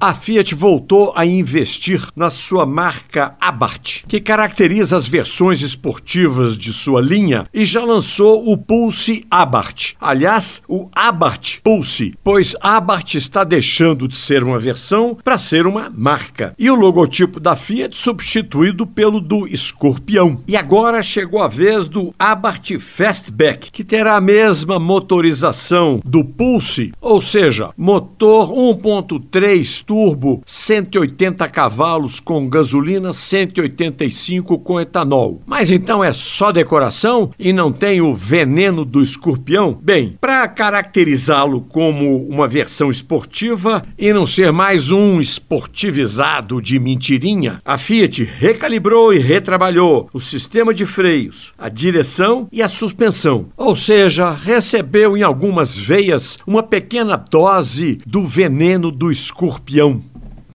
a 0.00 0.14
Fiat 0.14 0.54
voltou 0.54 1.12
a 1.14 1.26
investir 1.26 2.08
na 2.16 2.30
sua 2.30 2.64
marca 2.64 3.34
Abarth, 3.38 4.04
que 4.08 4.18
caracteriza 4.18 4.96
as 4.96 5.06
versões 5.06 5.60
esportivas 5.60 6.56
de 6.56 6.72
sua 6.72 7.02
linha 7.02 7.46
e 7.52 7.66
já 7.66 7.84
lançou 7.84 8.50
o 8.50 8.56
Pulse 8.56 9.26
Abarth. 9.30 9.92
Aliás, 10.00 10.62
o 10.66 10.88
Abarth 10.94 11.60
Pulse, 11.62 12.14
pois 12.24 12.56
Abarth 12.62 13.14
está 13.14 13.44
deixando 13.44 14.08
de 14.08 14.16
ser 14.16 14.42
uma 14.42 14.58
versão 14.58 15.18
para 15.22 15.36
ser 15.36 15.66
uma 15.66 15.90
marca. 15.90 16.54
E 16.58 16.70
o 16.70 16.74
logotipo 16.74 17.38
da 17.38 17.54
Fiat 17.54 17.94
substituído 17.94 18.86
pelo 18.86 19.20
do 19.20 19.46
Escorpião. 19.46 20.40
E 20.48 20.56
agora 20.56 21.02
chegou 21.02 21.42
a 21.42 21.48
vez 21.48 21.88
do 21.88 22.14
Abarth 22.18 22.78
Fastback, 22.78 23.70
que 23.70 23.84
terá 23.84 24.16
a 24.16 24.20
mesma 24.20 24.78
motorização 24.78 26.00
do 26.02 26.24
Pulse, 26.24 26.92
ou 27.02 27.20
seja, 27.20 27.70
motor 27.76 28.50
1.3 28.50 29.89
turbo, 29.90 30.40
180 30.46 31.48
cavalos 31.48 32.20
com 32.20 32.48
gasolina, 32.48 33.12
185 33.12 34.56
com 34.60 34.80
etanol. 34.80 35.42
Mas 35.44 35.68
então 35.68 36.04
é 36.04 36.12
só 36.12 36.52
decoração 36.52 37.32
e 37.36 37.52
não 37.52 37.72
tem 37.72 38.00
o 38.00 38.14
veneno 38.14 38.84
do 38.84 39.02
escorpião? 39.02 39.76
Bem, 39.82 40.16
para 40.20 40.46
caracterizá-lo 40.46 41.62
como 41.62 42.24
uma 42.28 42.46
versão 42.46 42.88
esportiva 42.88 43.82
e 43.98 44.12
não 44.12 44.28
ser 44.28 44.52
mais 44.52 44.92
um 44.92 45.20
esportivizado 45.20 46.62
de 46.62 46.78
mentirinha, 46.78 47.60
a 47.64 47.76
Fiat 47.76 48.22
recalibrou 48.22 49.12
e 49.12 49.18
retrabalhou 49.18 50.08
o 50.12 50.20
sistema 50.20 50.72
de 50.72 50.86
freios, 50.86 51.52
a 51.58 51.68
direção 51.68 52.46
e 52.52 52.62
a 52.62 52.68
suspensão. 52.68 53.46
Ou 53.56 53.74
seja, 53.74 54.30
recebeu 54.30 55.16
em 55.16 55.24
algumas 55.24 55.76
veias 55.76 56.38
uma 56.46 56.62
pequena 56.62 57.16
dose 57.16 57.98
do 58.06 58.24
veneno 58.24 58.92
do 58.92 59.10
escorpião 59.10 59.79
campeão 59.80 60.09